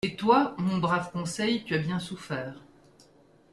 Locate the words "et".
0.03-0.15